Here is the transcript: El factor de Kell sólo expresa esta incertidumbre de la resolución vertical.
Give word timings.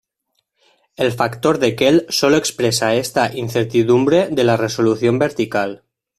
El 0.97 1.11
factor 1.11 1.59
de 1.59 1.75
Kell 1.75 2.07
sólo 2.09 2.35
expresa 2.37 2.95
esta 2.95 3.31
incertidumbre 3.35 4.29
de 4.31 4.43
la 4.43 4.57
resolución 4.57 5.19
vertical. 5.19 5.83